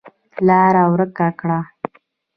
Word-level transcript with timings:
لاره 0.47 0.83
ورکه 0.93 1.27
کړه. 1.39 1.59